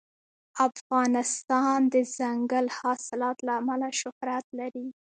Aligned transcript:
افغانستان 0.67 1.77
د 1.87 1.89
دځنګل 1.95 2.65
حاصلات 2.77 3.37
له 3.47 3.51
امله 3.61 3.89
شهرت 4.01 4.45
لري. 4.59 4.87